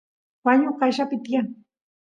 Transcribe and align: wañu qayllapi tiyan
wañu 0.45 0.69
qayllapi 0.79 1.17
tiyan 1.23 1.47